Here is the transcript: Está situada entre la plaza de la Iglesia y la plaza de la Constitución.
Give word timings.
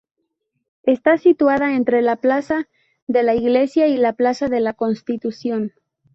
Está 0.81 1.19
situada 1.19 1.75
entre 1.75 2.01
la 2.01 2.15
plaza 2.15 2.67
de 3.05 3.21
la 3.21 3.35
Iglesia 3.35 3.87
y 3.87 3.97
la 3.97 4.13
plaza 4.13 4.47
de 4.47 4.59
la 4.59 4.73
Constitución. 4.73 5.73